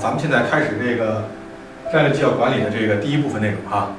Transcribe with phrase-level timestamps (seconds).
[0.00, 1.24] 咱们现在开始这个
[1.92, 3.90] 战略绩效管理的这个第一部分内容啊。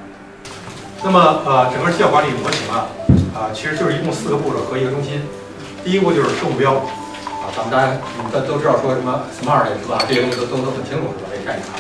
[1.04, 2.88] 那么呃，整个绩效管理模型啊，
[3.36, 5.22] 啊，其实就是一共四个步骤和一个中心。
[5.84, 10.00] 第一步就是设目标啊，咱们大家你们都都知道说什么 SMART 是吧？
[10.08, 11.28] 这些东西都都都很清楚是吧？
[11.32, 11.76] 这个概念啊。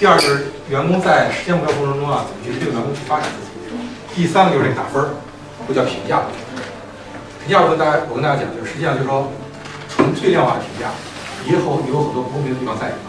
[0.00, 3.76] 第二就是员工在实现目标过程中啊，怎么去推动员工去发展自己。
[4.14, 5.10] 第三个就是这个打分儿，
[5.66, 6.22] 不叫评价。
[7.44, 9.28] 评价我跟大家我跟大家讲，就是实际上就是说
[9.92, 10.88] 纯粹量化的评价，
[11.44, 13.07] 以后有很多不公平的地方在里头。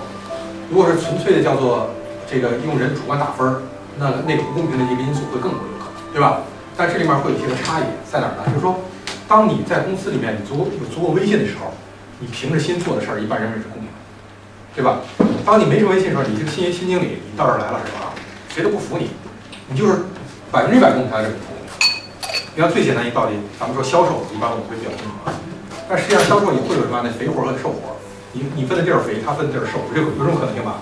[0.69, 1.89] 如果是纯粹的叫做
[2.29, 3.61] 这个用人主观打分儿，
[3.97, 6.41] 那那个不公平的一个因素会更多有可能，对吧？
[6.77, 8.43] 但这里面会有一些个差异在哪儿呢？
[8.47, 8.79] 就是说，
[9.27, 11.73] 当你在公司里面你足有足够威信的时候，
[12.19, 13.97] 你凭着心做的事儿，一般认为是公平的，
[14.75, 15.01] 对吧？
[15.43, 18.13] 当你没什么威信的时候，你这个新新经理你到这儿来了是吧？
[18.47, 19.09] 谁都不服你，
[19.67, 20.05] 你就是
[20.51, 21.67] 百分之百公平，还是不公平。
[22.55, 25.33] 你看最简单一个道理，咱们说销售，一般我们会比较公平，
[25.89, 27.88] 但实际上销售也会有什么样的肥活和瘦活。
[28.31, 30.77] 你你分的地儿肥，他分的地儿瘦，有有这种可能性吧？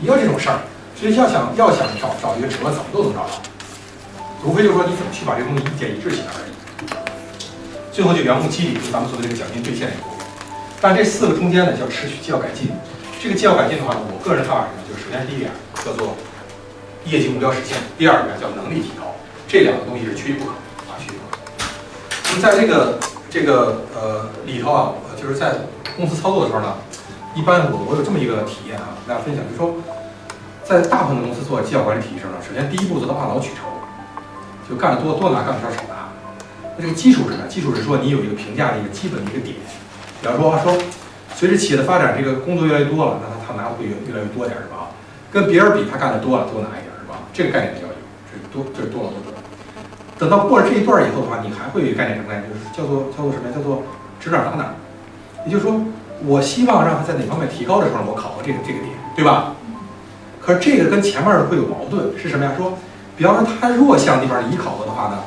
[0.00, 0.60] 也有这种事儿，
[0.94, 3.40] 所以要想要想找找一个辙，怎么都能找到，
[4.44, 6.52] 无非就是说你怎么去把这个东西一件一致起来而已。
[7.92, 10.26] 最后就员工激励，就咱们说的这个奖金兑现这个部分。
[10.80, 12.68] 但这四个中间呢，叫持续绩效改进。
[13.20, 15.50] 这个绩效改进的话呢，我个人看法呢，就是首先第一点
[15.84, 16.16] 叫做
[17.04, 19.16] 业绩目标实现，第二点叫能力提高，
[19.48, 20.52] 这两个东西是缺一不可
[20.88, 21.40] 啊，缺一不可。
[22.28, 22.98] 那么在这个
[23.30, 25.56] 这个呃里头啊，就是在
[25.96, 26.76] 公司操作的时候呢。
[27.36, 29.76] 一般我我有这么一个体验啊，跟大家分享，就是说，
[30.64, 33.68] 在大部分的公司做绩效管理体系上呢，首先第一步做到按劳取酬，
[34.64, 36.08] 就干的多多拿，干的少少拿。
[36.80, 37.44] 那这个基础是什么？
[37.44, 39.52] 基础是说你有一个评价的一个基本的一个点。
[40.24, 40.72] 比方说说，
[41.36, 44.88] 随着企业的发展，这个工作越来越多了，那他他拿的会越越来越多点是吧？
[45.28, 47.20] 跟别人比，他干的多了，多拿一点是吧？
[47.36, 48.00] 这个概念比较有，
[48.32, 49.36] 这多这是多劳多得。
[50.16, 52.48] 等到过了这一段以后的话，你还会有一个概念什么概念？
[52.48, 53.52] 就是叫做叫做什么呀？
[53.52, 53.84] 叫做
[54.16, 54.72] 指哪打哪。
[55.44, 55.84] 也就是说。
[56.24, 59.52] 我希望让他在哪方面提高的时候，我考核这个这个点，对吧？
[60.40, 62.52] 可是这个跟前面会有矛盾，是什么呀？
[62.56, 62.72] 说，
[63.16, 65.18] 比方说他弱项地方你考核的话呢，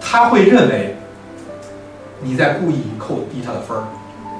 [0.00, 0.96] 他会认为
[2.20, 3.84] 你在故意扣低他的分儿，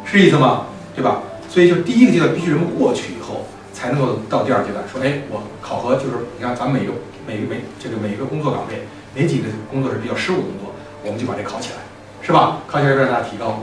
[0.05, 0.67] 是意思吗？
[0.95, 1.23] 对吧？
[1.49, 6.93] 所以就第一个阶段必须人们过去以后，才能够到第二阶段，说，哎，我考核就是你看咱们每个
[7.27, 10.73] 每个每这个每个工作岗位哪几个工作是比较失误的工作，
[11.03, 11.79] 我们就把这考起来，
[12.23, 12.59] 是吧？
[12.67, 13.61] 考起来让大家提高。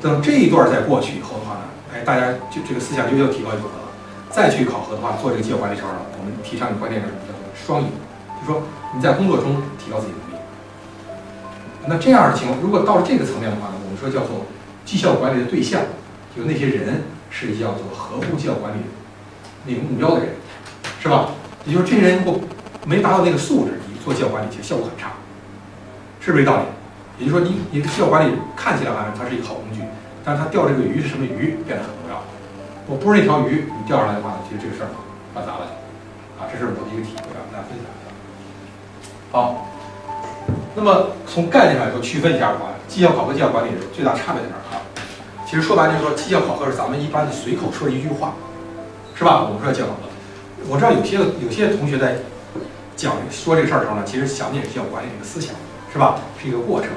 [0.00, 1.60] 等这一段再过去以后的话呢，
[1.92, 3.88] 哎，大家就这个思想就又提高一部分了。
[4.30, 7.88] 再去考核的话，做这个绩效管理时候呢，我们提倡一个观念是叫做双赢，
[8.40, 8.62] 就说
[8.94, 10.40] 你在工作中提高自己能力。
[11.86, 14.46] 那这样的情况，如果到了这个层面的话呢，我们说叫做
[14.84, 15.82] 绩效管理的对象，
[16.36, 18.80] 就那些人是叫做合乎绩效管理
[19.66, 20.34] 那个目标的人，
[21.02, 21.30] 是吧？
[21.66, 22.40] 也就是这些人如果
[22.86, 25.12] 没达到那个素质，你做绩效管理其实效果很差，
[26.20, 26.62] 是不是这道理？
[27.20, 29.84] 也就是说，你你的绩效管理看起来好像它是一个好工具，
[30.24, 32.24] 但是它钓这个鱼是什么鱼变得很重要。
[32.88, 34.88] 我不是那条鱼，你钓上来的话，其实这个事儿
[35.34, 35.68] 办砸了
[36.40, 38.08] 啊，这是我的一个体会啊，跟大家分享一下。
[39.30, 39.68] 好，
[40.74, 44.80] 那么从概念上来说，区分一下的话，绩效考核、绩效管理最大差别在哪儿啊？
[45.46, 48.32] 其实说白了就是说，绩效考核是咱们一般的随口说一句话，
[49.14, 49.44] 是吧？
[49.44, 50.08] 我们说绩效考核，
[50.72, 52.16] 我知道有些有些同学在
[52.96, 55.54] 讲说这个事儿的时候呢，其实想的也是绩效管理这个思想，
[55.92, 56.18] 是吧？
[56.40, 56.90] 是一个过程。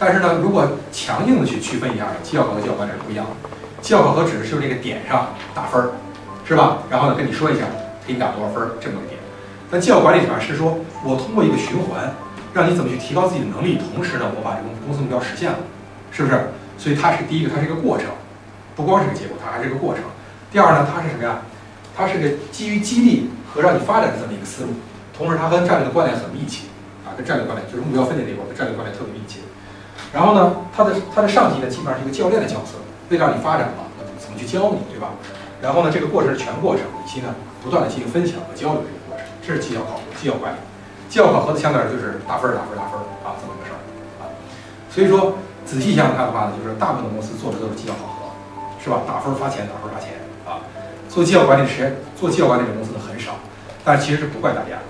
[0.00, 3.50] 但是呢，如果强硬的去区分一下，绩效考核、绩效管理是不一样的。
[3.82, 5.92] 绩效考核只是就这个点上打分儿，
[6.48, 6.78] 是吧？
[6.88, 7.66] 然后呢，跟你说一下
[8.06, 9.20] 给你打多少分儿这么个点。
[9.70, 10.40] 但绩效管理么？
[10.40, 12.14] 是说我通过一个循环，
[12.54, 15.58] 让你怎么去提高自己的能力，同时呢，我把这个公司目标实现了，
[16.10, 16.48] 是不是？
[16.78, 18.08] 所以它是第一个，它是一个过程，
[18.74, 20.02] 不光是个结果，它还是一个过程。
[20.50, 21.44] 第二呢，它是什么呀？
[21.94, 24.72] 它是个基于激励和让你发展的这么一个思路，
[25.12, 26.64] 同时它跟战略的关联很密切
[27.04, 29.44] 啊，跟战略关联就是目标分解这一块跟战略关联特别密切。
[30.12, 32.78] 然后呢，他的他的上级呢，基本上是一个教练的角色，
[33.10, 33.86] 为了让你发展嘛，
[34.18, 35.10] 怎么去教你，对吧？
[35.62, 40.56] 然后呢，这个过程是全过程，以及呢，不断的进行分享和交流这个过程，这是绩效考核、绩效管理。
[41.08, 43.78] 绩效考核的相对来说就是打分、打分、打分啊，这么一个事儿
[44.22, 44.30] 啊。
[44.90, 48.30] 所以说，仔细想想看的话呢，就是大部分的公司做的都是绩效考核，
[48.82, 49.02] 是吧？
[49.06, 50.58] 打分发钱，打分发钱啊。
[51.08, 53.38] 做绩效管理的时间，做绩效管理的公司呢很少，
[53.84, 54.82] 但其实是不怪大家，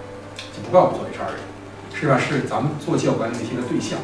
[0.57, 1.45] 就不怪我们做 HR 的人，
[1.93, 2.17] 是吧？
[2.17, 3.99] 是咱们做绩效管理那些个对象。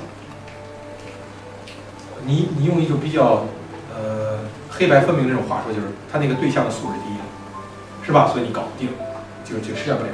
[2.27, 3.47] 你你用一种比较
[3.95, 7.15] 呃黑白分明的这种话说，就是他那个对象的素质低，
[8.05, 8.29] 是吧？
[8.31, 8.91] 所以你搞不定，
[9.45, 10.11] 就就实现不了。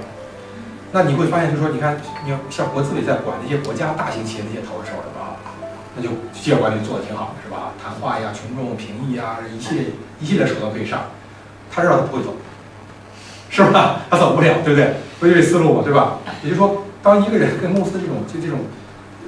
[0.92, 5.40] 那你会发现，就是说，你看，你要像国资委在管那些国家大型企业那些投的时候，是吧？
[5.96, 7.72] 那就绩效管理做的挺好的，是吧？
[7.82, 9.84] 谈话呀、群众评议呀，一系列
[10.20, 11.04] 一系列手段可以上。
[11.70, 12.36] 他知道他不会走，
[13.48, 14.02] 是吧？
[14.10, 14.96] 他走不了，对不对？
[15.18, 16.18] 不就这思路嘛，对吧？
[16.42, 18.60] 也就是说，当一个人跟公司这种就这种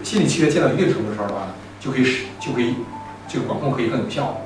[0.02, 1.54] 心理契约建到一定程度的时候的话呢，
[1.84, 2.76] 就可以使就可以
[3.28, 4.40] 这个管控可以更有效。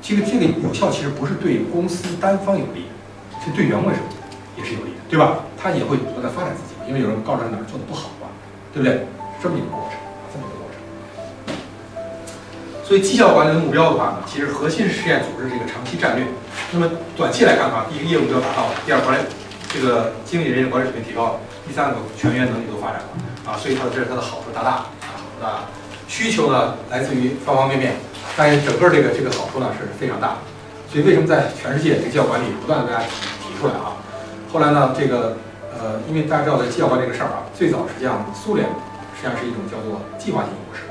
[0.00, 2.86] 这个这个有效其实不是对公司单方有利，
[3.42, 3.96] 是对员工是
[4.56, 5.38] 也是有利的，对吧？
[5.56, 8.28] 他也会不断的发展自己，因为有人告诉他哪儿做的不好嘛，
[8.72, 9.06] 对不对？
[9.42, 9.98] 这么一个过程，
[10.30, 10.76] 这么一个过程。
[12.84, 16.26] 所以绩效管理的目标的话呢，其实核心是实现组织这个长期战略。
[16.70, 16.86] 那么
[17.16, 19.24] 短期来看的话，第一个业务目标达到了，第二管理
[19.72, 23.08] 这个经理人员管理水平提高了，第三个全员能力都发展了
[23.48, 24.70] 啊，所以它的这是它的好处大大
[25.00, 25.64] 啊，好处大大。
[26.14, 27.96] 需求呢来自于方方面面，
[28.36, 30.36] 但是整个这个这个好处呢是非常大的。
[30.86, 33.10] 所以为什么在全世界这个绩效管理不断的大家提
[33.42, 33.98] 提出来啊？
[34.52, 35.36] 后来呢，这个
[35.74, 38.62] 呃，因为大家知道在绩效管理这个事儿啊，最早实际上苏联
[39.18, 40.86] 实际上是一种叫做计划性模式。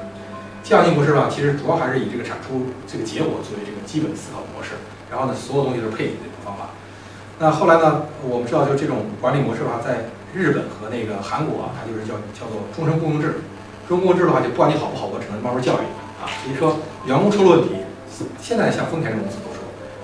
[0.61, 4.75] 计划性模式呢，其实主要还是以这个产出这个结果作为这个基本思考模式，
[5.07, 6.75] 然后呢，所有东西都是配比的一种方法。
[7.39, 13.39] 那后来呢，我们知道就这种管理模式的话，在日本和那个韩国啊，它就是叫叫做终身雇佣制。
[13.87, 15.85] 终身雇佣制的话，就不管你好不好，我只能慢慢教育
[16.21, 16.29] 啊。
[16.43, 17.75] 所以说员工出了问题，
[18.41, 19.61] 现在像丰田这种公司都说，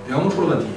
[0.08, 0.68] 员工出了问题，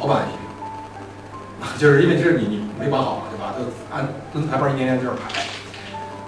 [0.00, 0.28] 老板
[1.78, 3.54] 就是因为这是你你没管好嘛，对吧？
[3.56, 3.64] 都
[3.94, 5.42] 按蹲排班一年年这样排。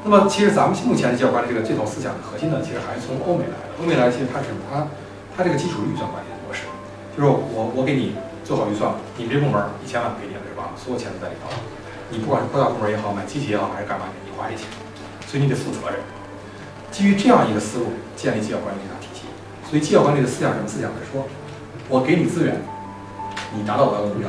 [0.02, 3.76] 那么其实咱们目前的绩效管理这个这套思想的核心呢，其实还是从欧美来的。
[3.78, 4.88] 欧美来其实它是它
[5.36, 6.64] 它这个基础预算管理的模式，
[7.12, 10.72] 就是我我给你做好预算，你这部门一千万给你了是吧？
[10.74, 11.52] 所有钱都在里头，
[12.08, 14.64] 你不管是扩大部门也好，买机器也好，还是干嘛的，你花这钱，
[15.30, 16.00] 所以你得负责任。
[16.90, 19.22] 基于这样一个思路建立绩效管理这套体系，
[19.70, 20.96] 所以绩效管理的思想什么思想呢？
[21.12, 21.24] 说
[21.88, 22.60] 我给你资源，
[23.54, 24.28] 你达到我要的目标，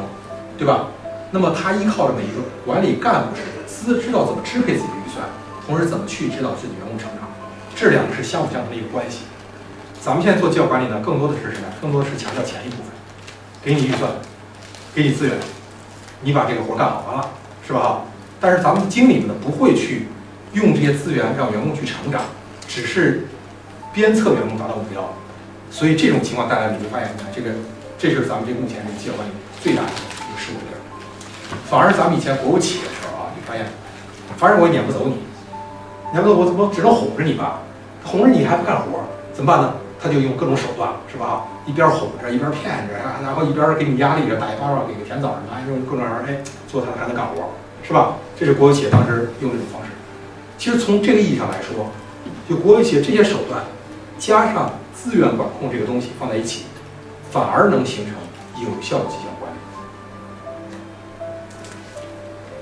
[0.59, 0.87] 对吧？
[1.31, 5.25] 那么他依靠着每一个管理干部是知知道怎么支配自己的预算。
[5.65, 7.27] 同时，怎么去指导自己员工成长，
[7.75, 9.21] 这两个是相辅相成的一个关系。
[9.99, 11.67] 咱们现在做绩效管理呢，更多的是什么？
[11.81, 12.91] 更多的是强调前一部分，
[13.63, 14.11] 给你预算，
[14.93, 15.37] 给你资源，
[16.21, 17.29] 你把这个活干好完了，
[17.65, 18.01] 是吧？
[18.39, 20.07] 但是咱们经理们呢，不会去
[20.53, 22.21] 用这些资源让员工去成长，
[22.67, 23.27] 只是
[23.93, 25.13] 鞭策员工达到目标。
[25.69, 27.51] 所以这种情况带来，你会发现，你看这个
[27.97, 29.31] 这是咱们这目前这个绩效管理
[29.61, 30.75] 最大的一个失误点。
[31.69, 33.65] 反而咱们以前国有企业的时候啊，你发现，
[34.37, 35.23] 反正我也撵不走你。
[36.11, 37.59] 你还问我怎么只能哄着你吧？
[38.03, 38.99] 哄着你还不干活，
[39.33, 39.75] 怎么办呢？
[40.01, 41.45] 他就用各种手段，是吧？
[41.65, 47.47] 一边哄着，一边骗着，然后一边给你压力着，打一巴掌，给个甜枣什么，还用各种玩哎，做他还能干活，
[47.85, 48.17] 是吧？
[48.35, 49.90] 这是国有企业当时用这种方式。
[50.61, 51.89] 其实从这个意义上来说，
[52.47, 53.63] 就国有企业这些手段，
[54.19, 56.65] 加上资源管控这个东西放在一起，
[57.31, 58.13] 反而能形成
[58.63, 59.57] 有效的绩效管理。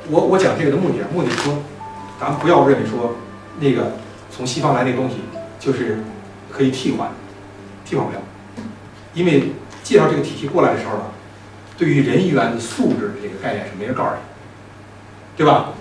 [0.09, 1.57] 我我讲这个的目的啊，目的说，
[2.17, 3.15] 咱们不要认为说。
[3.59, 3.91] 那个
[4.31, 5.15] 从西方来那东西，
[5.59, 6.01] 就是
[6.49, 7.09] 可以替换，
[7.83, 8.21] 替换不了，
[9.13, 9.51] 因为
[9.83, 11.03] 介绍这个体系过来的时候呢，
[11.77, 14.21] 对于人员的素质这个概念是没人告诉你，
[15.35, 15.73] 对吧？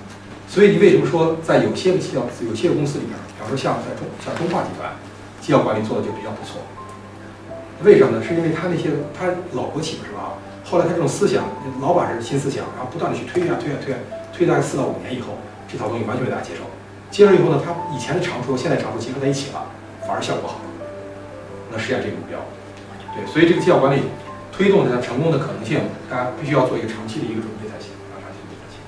[0.48, 4.90] 所以你为什么说在有些个绩效、有些个公司里边，比方说像在中像中化集团，
[5.40, 6.62] 绩效管理做的就比较不错。
[7.84, 8.24] 为什么呢？
[8.24, 10.34] 是因为他那些他老国企嘛，是吧？
[10.64, 11.44] 后来他这种思想，
[11.80, 13.98] 老板是新思想，然后不断的去推啊推啊推啊，
[14.32, 15.36] 推大概四到五年以后，
[15.70, 16.64] 这套东西完全被大家接受。
[17.10, 19.64] 接受以后呢，他以前的长处和现在长处结合在一起了，
[20.00, 20.60] 反而效果好，
[21.70, 22.40] 能实现这个目标。
[23.14, 24.02] 对，所以这个绩效管理
[24.50, 28.82] 推动它成功的可能性，大家必须要做一个长期的一个准备才行啊，长期准备才行。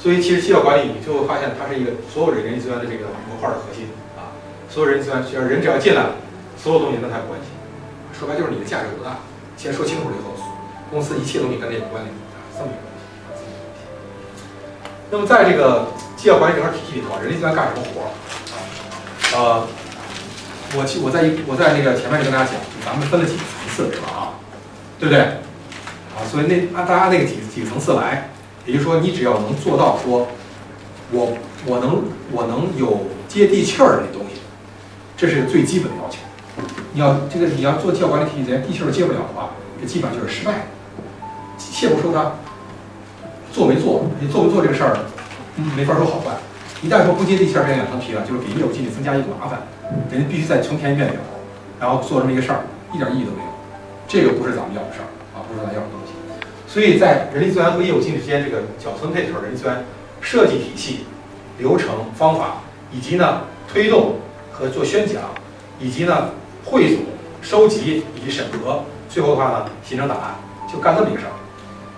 [0.00, 4.32] 所以其实绩效管理，你最后发现它是一个所有人力资源的这个模块的核心啊，
[4.70, 6.16] 所有人力资源只要人只要进来，
[6.56, 7.52] 所有东西跟它有关系。
[8.18, 9.18] 说白就是你的价值有多大，
[9.56, 10.32] 先说清楚了以后，
[10.90, 13.84] 公司一切东西跟这有关联啊，这么一个问题啊，这么一个问题。
[15.12, 19.36] 那么在这个绩效管理整个体系里头，人力资源干什么活儿啊？
[19.36, 19.68] 呃，
[20.80, 24.20] 我其我在一我在那个前面就跟大家讲，咱们分了几个层次对吧啊？
[24.98, 25.20] 对不对？
[26.16, 28.30] 啊，所以那按大家那个几几个层次来，
[28.66, 30.28] 也就是说，你只要能做到说，
[31.12, 31.32] 我
[31.66, 32.02] 我能
[32.32, 34.40] 我能有接地气儿的那东西，
[35.16, 36.18] 这是最基本的要求。
[36.92, 39.50] 你要这个你要做绩效管理体系连地气儿接不了的话，
[39.80, 40.66] 这基本上就是失败。
[41.58, 42.32] 切不说他
[43.52, 44.96] 做没做，你做没做这个事儿。
[45.76, 46.32] 没法说好坏，
[46.80, 49.60] 一旦说不接地气儿变两层皮了，就是给业务经理增加一个麻烦，
[50.10, 51.20] 人家必须再重填一遍表，
[51.78, 52.64] 然后做这么一个事儿，
[52.94, 53.50] 一点意义都没有。
[54.08, 55.99] 这个不是咱们要的事儿啊，不是咱要的。
[56.72, 59.84] 所以在人力资源和业务经理之间这个角色分配的时候，人力资源
[60.20, 61.00] 设计体系、
[61.58, 62.58] 流程、方法，
[62.92, 64.20] 以及呢推动
[64.52, 65.20] 和做宣讲，
[65.80, 66.30] 以及呢
[66.64, 67.04] 汇总、
[67.42, 70.36] 收集以及审核，最后的话呢形成档案，
[70.72, 71.32] 就干这么一个事儿。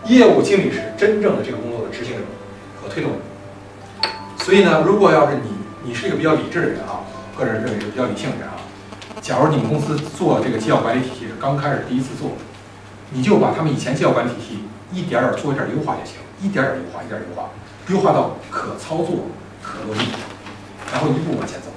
[0.09, 2.21] 业务经理是真正的这个工作的执行者
[2.81, 3.19] 和推动者。
[4.39, 5.51] 所以呢，如果要是你
[5.85, 7.05] 你是一个比较理智的人啊，
[7.39, 8.57] 个人认为是比较理性的人啊，
[9.21, 12.33] 假如你们公司做这个绩效管理体系是刚开始第一次做，
[13.13, 17.51] 你就把他们以前绩效管体系一点点做一点优化就行，一点点优化，一点优化，
[17.89, 19.29] 优化到可操作、
[19.63, 20.07] 可落地，
[20.93, 21.69] 然后一步往前走。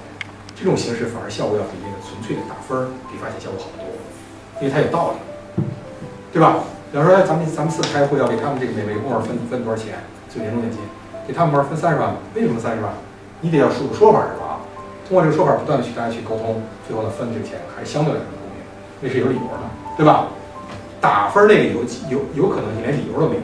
[0.56, 3.92] 这种形式反而效果要比那个纯粹的打分儿比发现效果好得多，
[4.60, 5.20] 因为它有道理，
[6.32, 6.64] 对吧？
[6.90, 10.00] 比方说，咱们咱们次开会要给他们这个每每个部门分分多少钱，
[10.32, 10.80] 最年终奖金，
[11.28, 12.90] 给他们部门分三十万，为什么三十万？
[13.42, 14.64] 你得要说个说法是吧？
[15.04, 18.64] 通过这个说法不断的去大家去沟通，最后呢分这个钱还是相对来说公平，
[19.04, 20.28] 那是有理由的，对吧？
[21.06, 23.42] 打分儿那个有有有可能你连理由都没有，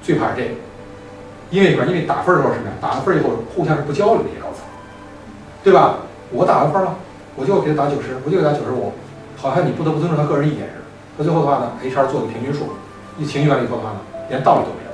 [0.00, 0.54] 最怕是这个，
[1.50, 1.84] 因为什么？
[1.86, 2.74] 因为打分的时候是什么呀？
[2.80, 4.62] 打完分以后互相是不交流的这些高层，
[5.64, 6.06] 对吧？
[6.30, 6.94] 我打完分了，
[7.34, 8.92] 我就给他打九十，我就给他九十五，
[9.36, 10.84] 好像你不得不尊重他个人意见似的。
[11.18, 12.78] 到最后的话呢，HR 做个平均数，
[13.18, 14.00] 一情绪完了以后的话呢，
[14.30, 14.90] 连道理都没有，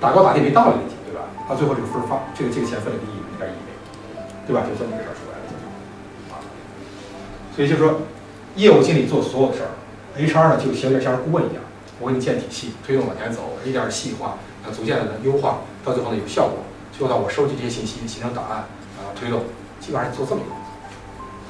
[0.00, 1.28] 打高打低没道理问题，对吧？
[1.48, 3.70] 到最后这个分儿发，这个这个钱分了个一一点意义没，
[4.48, 4.64] 对吧？
[4.64, 5.44] 就这么个事儿出来了，
[6.32, 6.40] 啊，
[7.54, 8.00] 所以就说，
[8.56, 9.70] 业务经理做所有的事儿
[10.18, 11.62] ，HR 呢就有点像是顾问一样，
[12.00, 16.58] 我给你建体系，推动往前走，一点细化，啊，逐渐的优化，到最后呢有效果，
[16.92, 18.58] 最后呢我收集这些信息，形成档案，
[18.98, 19.40] 啊，推动，
[19.80, 20.54] 基本上是做这么一个，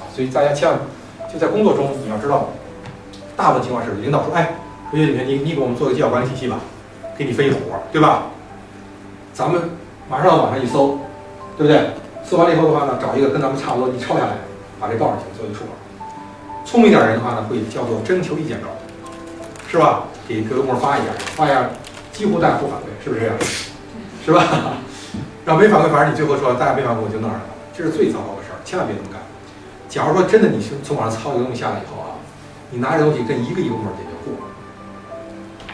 [0.02, 0.78] 啊，所以大家千万
[1.32, 2.48] 就在工作中你要知道。
[3.36, 4.56] 大部分情况是领导说：“哎，
[4.92, 6.60] 何学你你给我们做个绩效管理体系吧，
[7.16, 8.24] 给你分一活儿，对吧？
[9.32, 9.62] 咱们
[10.10, 10.98] 马上到网上一搜，
[11.56, 11.92] 对不对？
[12.22, 14.36] 搜完了以后的话呢，找一个跟咱们差不多，你抄下来，
[14.78, 15.70] 把这报上去，做一个出稿。
[16.64, 18.68] 聪明点人的话呢，会叫做征求意见稿，
[19.68, 20.04] 是吧？
[20.28, 21.68] 给各部门发一下，发一下，
[22.12, 23.36] 几乎大家不反对，是不是 这样？
[24.24, 24.76] 是吧？
[25.44, 29.20] 然后没反馈，反正你最后说大家没反馈，我就弄上了，这是最糟糕的事儿，千万别这么干。
[29.88, 32.14] 假如说真的你是从网上抄一个东西下来以后啊。”
[32.72, 34.30] 你拿这东西跟一个一个部门解决过，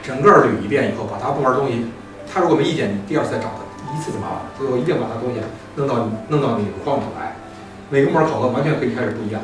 [0.03, 1.85] 整个捋一遍以后，把他部门东西，
[2.25, 4.49] 他如果没意见，你第二次再找他一次就麻烦了。
[4.57, 5.41] 最后一定把他东西
[5.75, 7.37] 弄到弄到你的框里来，
[7.91, 9.43] 每个部门考核完全可以开始不一样，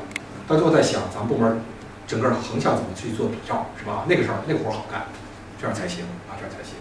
[0.53, 1.63] 他就在想咱们部门
[2.07, 4.05] 整个横向怎么去做比照，是吧？
[4.07, 5.05] 那个事儿那个活儿好干，
[5.59, 6.75] 这样才行啊，这样才行。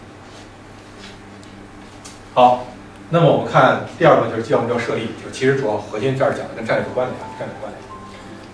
[2.34, 2.68] 好，
[3.10, 7.80] 那么我们看第二个就是绩效目标设立，就其实主要核心这儿讲的跟战略有关联，战略关联。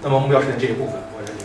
[0.04, 1.42] 那么目标设定这一部分，我认为。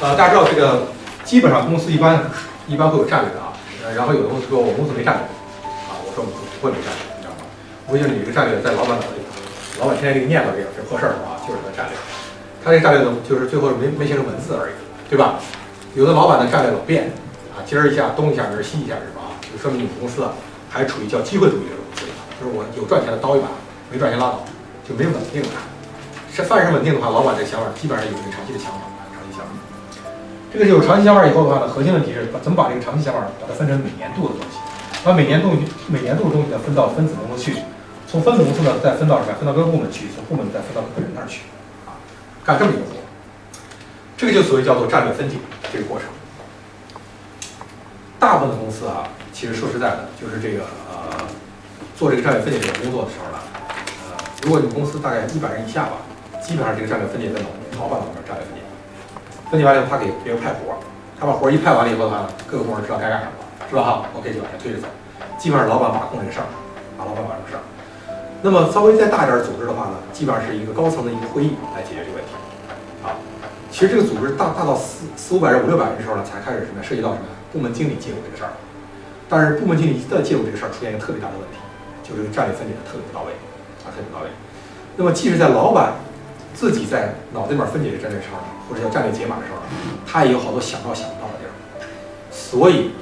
[0.00, 0.88] 呃，大家知道这个，
[1.24, 2.28] 基本上公司一般
[2.68, 5.24] 一般会有战略的啊，呃，然后有的公司说我公司没战略，
[5.88, 7.48] 啊，我说我不会没战略，你知道吗？
[7.88, 9.23] 我想你这个战略在老板脑子里，
[9.80, 11.40] 老板天天给你念叨这个是破事儿是吧？
[11.42, 11.96] 就是个战略，
[12.62, 14.74] 他这个战略呢，就是最后没没形成文字而已，
[15.10, 15.40] 对吧？
[15.94, 17.10] 有的老板的战略老变，
[17.54, 19.34] 啊，今儿一下东一下，明儿西一下是吧？
[19.42, 20.32] 就说明你们公司啊，
[20.70, 22.06] 还处于叫机会主义的公司，
[22.38, 23.48] 就是我有赚钱的刀一把，
[23.90, 24.44] 没赚钱拉倒，
[24.86, 25.48] 就没稳定的。
[26.32, 28.78] 是凡是稳定的话，老板这个想法基本上有一个长期的想法。
[29.10, 29.50] 长期想法
[30.52, 34.58] 这个有长期想法以后的话呢，核心问题是怎么把这个长期想法把它分成每年度的东西，
[35.02, 35.50] 把每年度
[35.90, 37.58] 每年度的东西呢分到分子公司去，
[38.14, 39.34] 从分子公司呢再分到什么？
[39.34, 41.42] 分到各个部门去，从部门再分到个人那儿去，
[41.84, 41.98] 啊，
[42.44, 42.94] 干这么一个活，
[44.16, 45.34] 这个就所谓叫做战略分解
[45.72, 46.06] 这个过程。
[48.20, 51.26] 大部分的公司啊，其实说实在的，就是这个呃，
[51.98, 53.38] 做这个战略分解这个工作的时候呢，
[54.06, 55.98] 呃，如果你公司大概一百人以下吧，
[56.38, 57.50] 基本上这个战略分解在老
[57.82, 58.62] 老板那边战略分解。
[59.50, 60.78] 分解完了以后，他给别人派活儿，
[61.18, 63.82] 他把活儿一派完了以后呢，各个部门知道该干什么了，是吧？
[63.82, 64.86] 哈，OK 就往前推着走。
[65.36, 66.46] 基本上老板把控这个事儿，
[66.94, 67.62] 啊，老板把控事儿。
[68.44, 72.36] 那么稍微再大点儿组织的话呢，基本上是一个高层的一个会议来解决这个问题。
[73.00, 73.16] 啊，
[73.72, 77.24] 其实这个组织大大到四四五百人、五六百人的时候呢，才开始什么涉及到什么
[77.54, 78.52] 部门经理介入这个事儿。
[79.30, 81.58] 但是部门经理一旦介入这个事儿，出现一个特别大的问题，
[82.04, 83.32] 就是战略分解的特别不到位，
[83.80, 84.28] 啊，特别不到位。
[85.00, 85.96] 那么即使在老板
[86.52, 89.64] 自己在脑子里面分解这战略时候，或者叫战略解码的时候，
[90.04, 91.52] 他也有好多想到想不到的地儿。
[92.28, 92.92] 所以，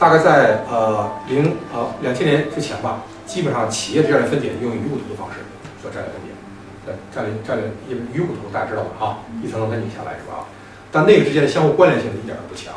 [0.00, 5.40] 大概在呃零呃两千年之前吧，基本上企业的战略分解用鱼骨图的方式
[5.80, 6.28] 做战略分解。
[6.84, 8.90] 对，战略战略因为鱼骨图大家知道吧？
[9.00, 10.44] 啊，一层层分解下来是吧？
[10.92, 12.74] 但那个之间的相互关联性一点都不强。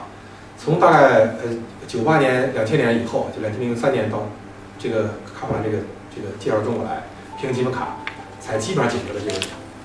[0.57, 1.51] 从大概呃
[1.85, 4.31] 九八年两千年以后，就两千零三年到
[4.79, 5.83] 这个卡普兰这个
[6.15, 7.03] 这个介绍中国来
[7.35, 7.99] 平衡积分卡，
[8.39, 9.35] 才基本上解决了这个。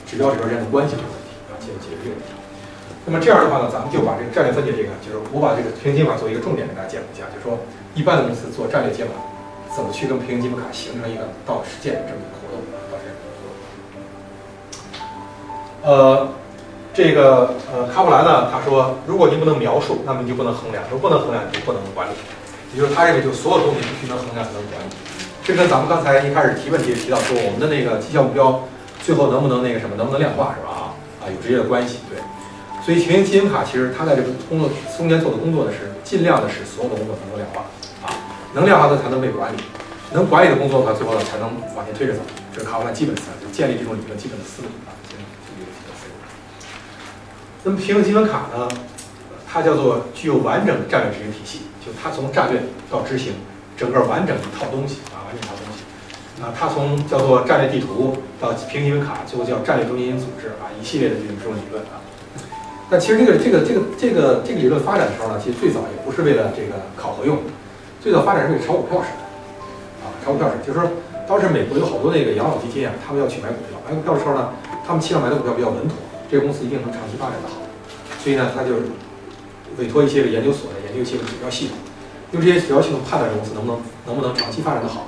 [0.07, 2.35] 指标指标之间的关系这个问题啊，解解决这个问题。
[3.07, 7.62] 那么这样的话呢，咱们就把这个战略分解这个，就是我把这个平均法作为一个重点给大家讲一下，就是说
[7.95, 9.15] 一般的公司做战略接管，
[9.75, 12.61] 怎么去跟平行基本卡形成一个到实践这么一个活动，
[12.91, 13.15] 到实践
[15.83, 16.29] 呃，
[16.93, 22.12] 这个呃卡普兰呢，他说，如果你不能描述，那么你就不能衡量；如果不能衡量，你就不能管理。
[22.75, 24.91] 也就是他认为，就所有东西必须能衡量，才能管理。
[25.43, 28.62] 这跟咱们刚才一开始提问题提到说，我们的那个绩效目标，
[29.03, 30.71] 最后能不能那个什么，能不能量化，是吧？
[30.71, 30.83] 啊
[31.23, 32.19] 啊，有直接的关系，对。
[32.85, 37.65] 所以平行基金卡其实他在这个工作中间做的工作呢，是尽量的使所有的工作能够量化，
[38.52, 39.57] 能量化的才能被管理，
[40.12, 42.21] 能管理的工作呢，最后呢才能往前推着走。
[42.52, 46.14] 这是卡普兰基本思想，就建立这种理论基本的思路啊，建立这个基本思路。
[47.62, 48.69] 那么平行积分卡呢，
[49.47, 53.35] 它叫做具有完整的战略执行体系，就它从战略到执行，
[53.76, 56.42] 整个完整一套东西啊，完整一套东西。
[56.42, 62.02] 啊，它从叫做战略地图到平行积分卡，最后叫战略中心组织啊，一系列的这种这种理论啊。
[62.90, 67.38] 但其实这个这个这个这个这个理论发展的时候呢，其实最早也不是为了这个考核用，
[68.00, 69.23] 最早发展是炒股票使的
[70.00, 70.88] 啊，炒股票使，就是说
[71.28, 74.54] 当时美国有好多那个养老基金啊，他们要去买股票，买股票的时候呢，
[74.87, 75.97] 他们期望买的股票比较稳妥，
[76.30, 77.61] 这个公司一定能长期发展的好，
[78.25, 78.80] 所以呢，他就
[79.76, 81.76] 委托一些个研究所来研究一些个指标系统，
[82.33, 85.07] 用这些指标系统判断这公司能不能能不能长期发展的好。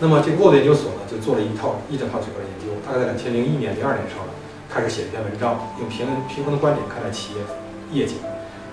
[0.00, 4.34] 那么这个沃德研究所呢，就做了一套一整套指标研究，大概在两千零一年、零二年的时候呢，
[4.66, 7.40] 开始写一篇文章，用平平衡的观点看待企业
[7.94, 8.18] 业绩，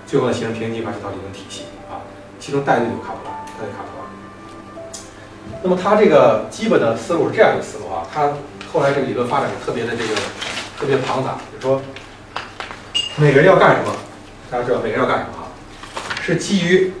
[0.04, 1.62] 最后呢形成平行计划这套理论体系，
[2.46, 4.06] 其中带队有卡普兰，带队卡普兰。
[5.64, 8.34] 那么他这个基本的思路是这样一个思路啊，他
[8.72, 10.14] 后来这个理论发展的特别的这个
[10.78, 11.82] 特别庞杂，就是说
[13.16, 13.92] 每个人要干什么，
[14.48, 15.50] 大家知道每个人要干什么啊，
[16.22, 16.92] 是基于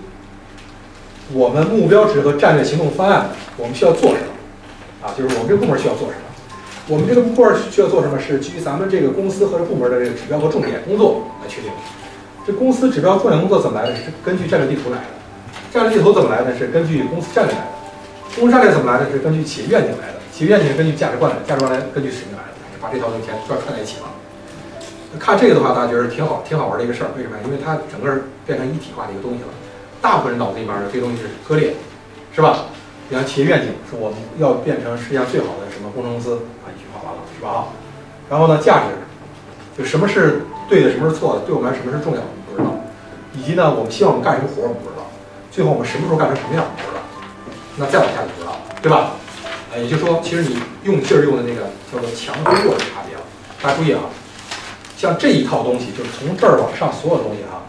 [1.32, 5.14] 我们目标值和战略行动方案，我们需要做什么啊？
[5.16, 6.24] 就是我们这个部门需要做什么？
[6.88, 8.18] 我们这个部门需要做什么？
[8.18, 11.70] 是基于咱们这个公司和这部门的这个指标和重点工作来确定。
[12.44, 13.94] 这公司指标重点工作怎么来的？
[13.94, 15.15] 是根据战略地图来的。
[15.76, 16.56] 战略地图怎么来呢？
[16.56, 17.68] 是根据公司战略来的。
[18.40, 19.10] 公司战略怎么来的？
[19.12, 20.14] 是根据企业愿景来的。
[20.32, 22.56] 企业愿景是根据价值观来，价值观来根据使命来的。
[22.80, 24.08] 把这套东西全串串在一起了。
[25.20, 27.12] 看这个的话，大家觉得挺好，挺好玩的一个事儿。
[27.14, 27.36] 为什么？
[27.44, 28.08] 因为它整个
[28.46, 29.52] 变成一体化的一个东西了。
[30.00, 31.76] 大部分人脑子里面的这东西是割裂的，
[32.32, 32.72] 是吧？
[33.10, 37.68] 比方企业愿景是我们要变成世界上最好的什么工程公司啊，一句话完了，是吧？
[38.32, 38.96] 然后呢，价值
[39.76, 40.40] 就什么是
[40.72, 42.72] 对的，什么是错的，对我们来说什么是重要的，不知道。
[43.36, 45.04] 以及呢，我们希望我们干什么活，我们不知道。
[45.56, 47.00] 最后我们什么时候干成什么样，不知道。
[47.78, 49.16] 那再往下就不知道了，对吧？
[49.72, 53.24] 呃，也就是说，其实你用劲儿用的那个叫做强和弱的差别了。
[53.62, 54.04] 大家注意啊，
[54.98, 57.64] 像这一套东西，就是从这儿往上所有东西啊，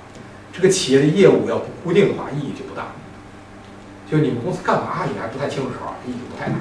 [0.52, 2.92] 这个企业的业务要不固定的话，意义就不大。
[4.12, 6.60] 就是你们公司干嘛你还不太清楚的时候，意义就不太大。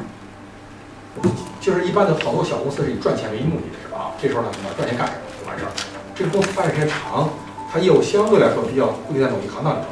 [1.59, 4.15] 就是一般的好多小公司是以赚钱为目的的，是吧？
[4.23, 5.75] 这时候呢，怎么赚钱干什么就完事儿。
[6.15, 7.29] 这个公司发展时间长，
[7.67, 9.91] 它业务相对来说比较固定在某一行当里头，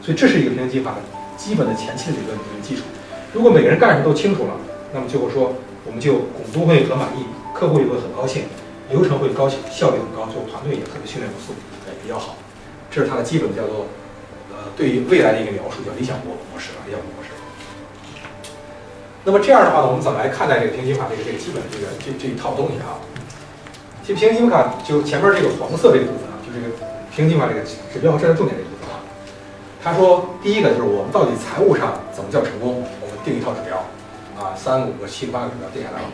[0.00, 0.98] 所以这是一个平行计划的
[1.36, 2.82] 基本的前期的理论理论基础。
[3.32, 4.54] 如果每个人干什么都清楚了，
[4.92, 5.54] 那么最后说，
[5.86, 8.44] 我们就股东会很满意，客户也会很高兴，
[8.90, 11.54] 流程会高效，效率很高，最后团队也特别训练有素，
[11.86, 12.34] 哎，比较好。
[12.90, 13.86] 这是它的基本叫做，
[14.50, 17.30] 呃，对于未来的一个描述，叫理想模模式啊，理想模式。
[19.22, 22.98] 那么这样的话呢，我们怎么来看待这个平行计划这个这个基本的这个这这一套东西啊？
[24.02, 26.66] 其实平行计划就前面这个黄色这个部分啊，就这个
[27.14, 28.69] 平行计划这个指标和战略重点这个。
[29.82, 32.84] 他说，第一个就是我们到底财务上怎么叫成功？
[33.00, 33.78] 我们定一套指标，
[34.38, 36.08] 啊，三、五个、七个、八个指标定下来了。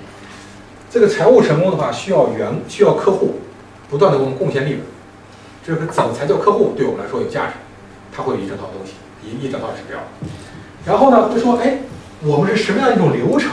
[0.88, 3.40] 这个财务成功的话，需要员需要客户
[3.90, 4.82] 不断的给我们贡献利润。
[5.66, 7.54] 这个怎么才叫客户对我们来说有价值？
[8.16, 9.98] 他会有一整套东西，一一整套指标。
[10.84, 11.78] 然后呢，会说，哎，
[12.22, 13.50] 我们是什么样一种流程，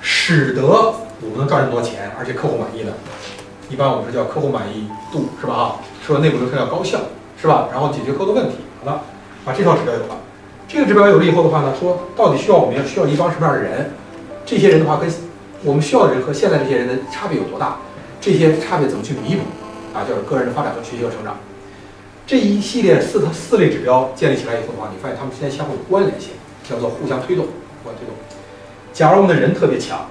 [0.00, 2.92] 使得我们能赚这么多钱，而且客户满意呢？
[3.70, 5.54] 一般我们是叫客户满意度，是吧？
[5.54, 6.98] 哈，说内部流程要高效，
[7.42, 7.68] 是吧？
[7.72, 8.58] 然后解决客户的问题。
[8.84, 9.02] 好了，
[9.44, 10.16] 把这套指标有了。
[10.68, 13.90] 这个指标有了以后的话呢，说到底需要我们要需要一帮什么样的人？
[14.46, 15.12] 这些人的话跟
[15.64, 17.78] 我们需要的人和现在这些人的差别有多大？
[18.20, 19.42] 这些差别怎么去弥补？
[19.92, 21.36] 啊，就是个人的发展和学习和成长。
[22.24, 26.30] 这一系列四四类指标建立起来以后的话，你发现他们之间相互有关联性，
[26.62, 27.44] 叫做互相推动，
[27.82, 28.14] 互相推动。
[28.92, 30.06] 假如我们的人特别强，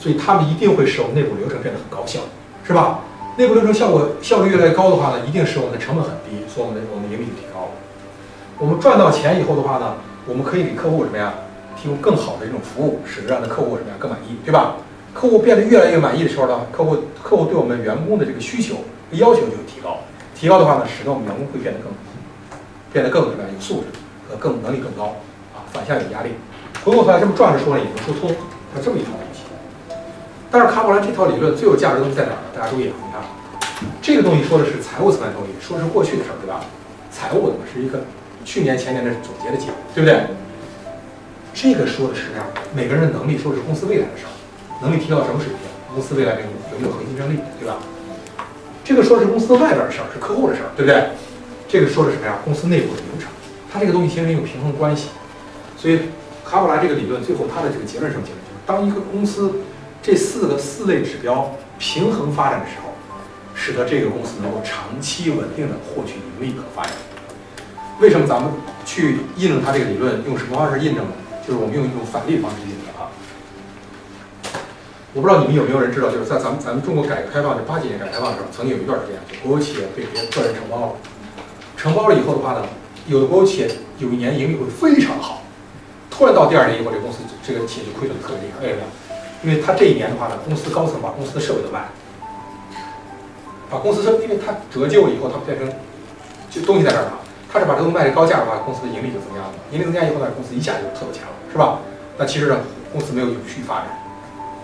[0.00, 2.20] 所以他们一定会使我们内部流程变得很高效，
[2.66, 3.00] 是吧？
[3.36, 7.70] 内部流程效果效率越来越高的话呢，一定是我们的成本很低，所以我们的我们的盈利就提高了。
[8.58, 11.34] 我们赚到钱以后的话呢，我们可以给客户什么呀？
[11.74, 14.76] 提供更好的一种服务，使得让的客户什么呀更满意，对吧？
[15.12, 18.76] 客户变得越来越满意的时候呢，客户客户对我们员工的这个需求
[19.10, 19.98] 要求就提高，
[20.34, 21.90] 提高的话呢，使得我们员工会变得更
[22.92, 23.98] 变得更什么呀有素质
[24.30, 25.16] 和更能力更高
[25.52, 26.30] 啊，反向有压力。
[26.84, 28.30] 回过头来这么转着说呢，也能说通，
[28.72, 29.10] 它这么一套。
[30.54, 32.54] 但是卡普兰这套理论最有价值的东西在哪儿呢？
[32.54, 33.20] 大家注意啊，你看
[34.00, 36.62] 这个东西说的是财务层面的东西，说的是过去的事儿，对吧？
[37.10, 38.04] 财务的是一个
[38.44, 40.30] 去年前年的总结的结果，对不对？
[41.52, 42.46] 这个说的是啥？
[42.72, 44.32] 每个人的能力，说的是公司未来的事儿，
[44.78, 45.58] 能力提高到什么水平，
[45.90, 47.82] 公司未来有有没有核心竞争力，对吧？
[48.86, 51.18] 这个说的是公司外边的事儿，是客户的事儿，对不对？
[51.66, 52.38] 这个说的是什么呀？
[52.46, 53.26] 公司内部的流程，
[53.66, 55.10] 它这个东西形成一个平衡关系。
[55.74, 56.14] 所以
[56.46, 58.38] 卡普拉这个理论最后它的这个结论是什么结论？
[58.46, 59.50] 就是当一个公司
[60.04, 62.92] 这四个四类指标平衡发展的时候，
[63.54, 66.92] 使得这个公司能够长期稳定的获取盈利和发展。
[68.00, 68.52] 为什么咱们
[68.84, 70.22] 去印证它这个理论？
[70.26, 71.12] 用什么方式印证呢？
[71.48, 73.08] 就是我们用一种反例方式印证啊。
[75.14, 80.92] 我不知道你们有没有人知道，就是在咱们咱们中国改革开放这八几年改革开放的时候，曾经有一段时间，国有企业被别的个人承包了。
[81.78, 82.68] 承包了以后的话呢，
[83.06, 85.40] 有的国有企业有一年盈利会非常好，
[86.10, 88.60] 突然到第二年以后，这公司这个企业就亏损特别厉害。
[88.60, 88.84] 为什么？
[89.44, 91.88] 因为他这一年的话呢，公司高层把公司的设备都卖了，
[93.70, 95.70] 把公司设，因为他折旧以后，它变成
[96.50, 97.18] 就东西在这儿嘛，
[97.52, 101.80] 他是把这东西卖的高价的话，公司的盈利就增加了，盈利增加以后呢，公司一下就特别强，是吧？
[102.16, 103.86] 那其实呢，公司没有永续发展，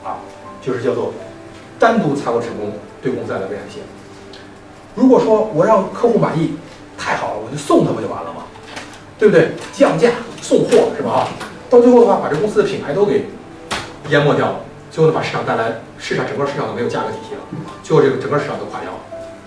[0.03, 0.17] 啊，
[0.63, 1.13] 就是叫做
[1.79, 3.83] 单独财务成功对公司带来危害性。
[4.95, 6.55] 如果说我让客户满意，
[6.97, 8.45] 太好了，我就送他不就完了吗？
[9.19, 9.53] 对不对？
[9.75, 11.29] 降价送货是吧？
[11.69, 13.27] 到最后的话，把这公司的品牌都给
[14.09, 17.41] 淹没掉了，最后呢，把市场带来市场整个市场都没有价格体系了，
[17.83, 18.99] 最后这个整个市场都垮掉了，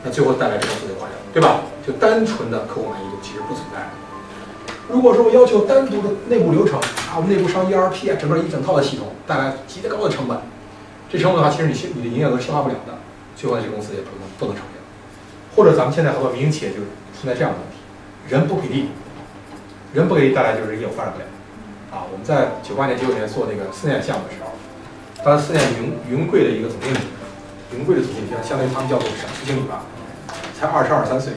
[0.04, 1.62] 那最后带来这公司就垮掉了，对吧？
[1.86, 3.84] 就单纯的客户满意度其实不存在。
[4.90, 10.38] 如果说我要求单独的内部流程啊，我们内部上 ERP 啊，整个一整套的系统带来极高的成本，
[11.10, 12.96] 这成本的话，其实你你的营业额消化不了的，
[13.36, 14.70] 最后呢，这公司也不能不能成功。
[15.56, 16.78] 或者咱们现在很多民营企业就
[17.14, 17.78] 存在这样的问题，
[18.28, 18.90] 人不给力，
[19.94, 21.26] 人不给力带来就是业务发展不了。
[21.92, 24.50] 啊，我们在九八年、九九年做那个思念项目的时候，
[25.24, 27.00] 当时思念云云贵的一个总经理，
[27.72, 29.84] 云贵的总经理，相当于他们叫做省区经理吧，
[30.60, 31.32] 才二十二三岁，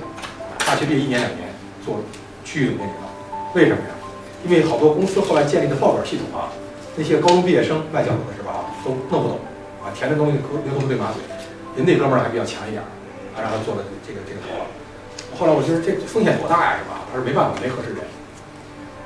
[0.66, 1.46] 大学毕业一年两年
[1.84, 2.02] 做
[2.44, 3.06] 区域总经理了。
[3.54, 3.94] 为什么呀？
[4.44, 6.50] 因为好多公司后来建立的报表系统啊，
[6.96, 8.74] 那些高中毕业生卖饺子的是吧？
[8.82, 9.38] 都弄不懂
[9.78, 10.42] 啊，填的东西牛
[10.74, 11.22] 头不对马嘴，
[11.78, 12.82] 人那哥们儿还比较强一点，
[13.38, 14.66] 啊，让他做了这个这个头了。
[15.38, 17.06] 后来我觉得这风险多大呀，是吧？
[17.06, 18.02] 他说没办法，没合适人。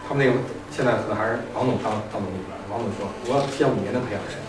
[0.08, 0.40] 他们那个
[0.72, 2.56] 现在可能还是王总当当总经理了。
[2.72, 4.40] 王总说我要提前五年的培养人，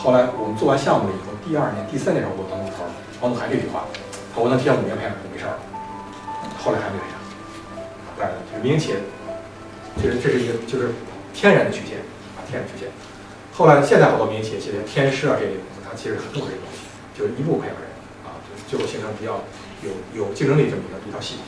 [0.00, 2.88] 后来我们做完项目了以后，第二年、第三年时候我当总头，
[3.20, 3.84] 王总还这句话，
[4.32, 5.60] 他说我能提前五年培养人就没事儿。
[6.56, 7.20] 后来还没培养。
[8.16, 8.96] 对，就是民营企业，
[10.00, 10.96] 就是这是一个就是
[11.36, 12.00] 天然的曲线
[12.32, 12.88] 啊，天然曲线。
[13.52, 16.80] 后来现在好多民营企业，其实天师啊这类公司，它其实很重视这个东西，
[17.12, 17.84] 就是一步培养人
[18.24, 19.44] 啊，就最后形成比较
[19.84, 21.44] 有有竞争力这么一个一套系统。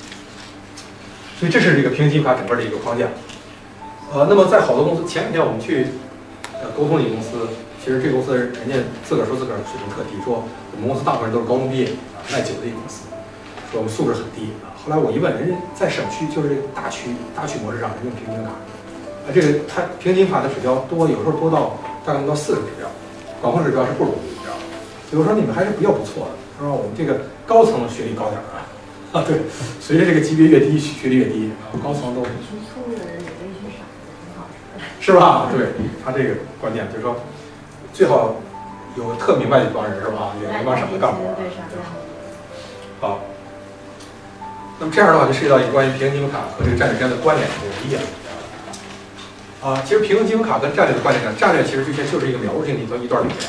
[1.41, 3.09] 所以这是这个平行法整个的一个框架。
[4.13, 5.89] 呃，那么在好多公司，前几天我们去
[6.61, 7.49] 呃沟通一个公司，
[7.83, 13.11] 其实这个公司人家自个儿说自个儿水平特低，说我们公司大部分人都是高中毕业啊，卖酒的一个公司，
[13.75, 14.71] 说我们素质很低啊。
[14.79, 18.55] 后来我一问，人家在省区就是这个大区大区模式上，人用平均卡，
[19.27, 21.75] 啊，这个它平均卡的指标多，有时候多到
[22.07, 22.87] 大概能到四个指标，
[23.43, 24.63] 管控指标是不容易，你知道吧？
[25.11, 26.71] 所以我说你们还是比较不错的，他说？
[26.71, 28.63] 我们这个高层学历高点儿啊，
[29.19, 29.43] 啊对，
[29.83, 34.87] 随着这个级别越低，学历越低啊，高层都聪明的人也可以去傻子，挺好的。
[35.03, 35.51] 是吧？
[35.51, 37.19] 对他这个观点就是说，
[37.93, 38.37] 最好
[38.97, 40.33] 有特明白一帮人是吧？
[40.41, 41.19] 也没帮什么干活。
[41.37, 41.47] 对
[43.01, 43.21] 好。
[44.79, 48.03] 那么这样的话，就涉及到一个关于平衡积分卡和这个战略之间的关联这个理解了。
[49.63, 53.49] 啊，其实平衡积分卡跟战略的关联呢，战略其实之前就是一个描述性的一段一段语言。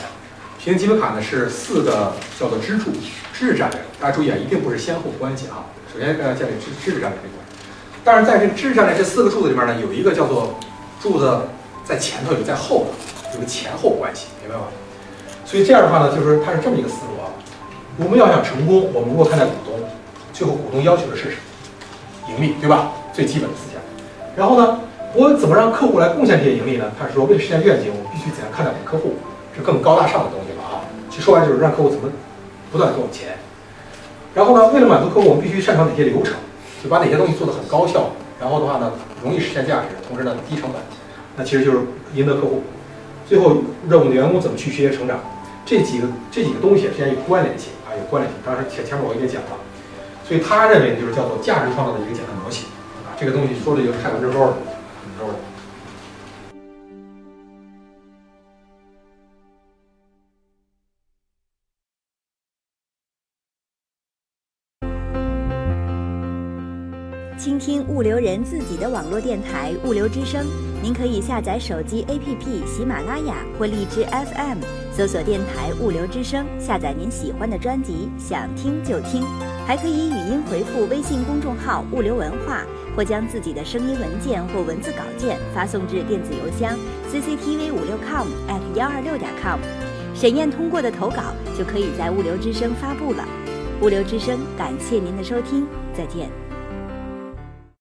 [0.59, 2.91] 平衡积分卡呢是四个叫做支柱，
[3.33, 3.79] 知识战略。
[3.99, 5.65] 大家注意啊，一定不是先后关系啊。
[5.91, 7.41] 首先大家建立知知识战略这一块。
[8.03, 10.59] 但是在这个知识战略这四个柱子里面呢，有一个叫做
[11.01, 11.39] 柱子
[11.83, 12.93] 在前头，有个在后头，
[13.33, 14.65] 有个前后关系，明白吗？
[15.45, 17.29] 所以这样的话呢，就是它是这么一个思路啊。
[17.97, 19.73] 我们要想成功，我们如果看待股东，
[20.33, 22.33] 最后股东要求的是什么？
[22.33, 22.91] 盈利，对吧？
[23.11, 23.81] 最基本的思想。
[24.35, 24.79] 然后呢，
[25.13, 26.85] 我怎么让客户来贡献这些盈利呢？
[26.99, 29.15] 他是说，为了实现愿景，我必须怎样看待我的客户？
[29.55, 30.81] 是更高大上的东西了啊。
[31.09, 32.09] 其实说白就是让客户怎么
[32.71, 33.37] 不断给我们钱。
[34.33, 36.33] 然后呢，为了满足客户，我们必须擅长哪些流程？
[36.83, 38.09] 就把哪些东西做得很高效，
[38.41, 38.91] 然后的话呢，
[39.21, 40.81] 容易实现价值，同时呢低成本。
[41.37, 41.79] 那其实就是
[42.15, 42.63] 赢得客户。
[43.33, 45.19] 最后，让我们的员工怎么去学习成长？
[45.65, 48.39] 这几个这几个东西之间有关联性啊，有关联性。
[48.45, 49.57] 当然前前面我也讲了，
[50.23, 52.67] 所以他认为就是叫做价值创造的一个简单模型
[53.03, 53.17] 啊。
[53.19, 54.57] 这个东西说的就是太文缛沟了，
[55.17, 55.33] 文缛沟了。
[67.39, 70.45] 倾听物流人自己的网络电台“物流之声”，
[70.83, 74.57] 您可以下载手机 APP 喜马拉雅或荔枝 FM，
[74.91, 79.23] 搜索电台“物流之声”，下载您喜欢的专辑，想听就听。
[79.65, 82.65] 还可以语音回复微信公众号“物流文化”，
[82.97, 86.77] 或将自己的声音文件或文字稿件发送至电子邮箱
[87.09, 89.57] cctv 五六 com at 幺二六点 com。
[90.13, 93.25] 审验通过的投稿就可以在物流之声发布了。
[93.81, 96.42] 物流之声，感谢您的收听，再见。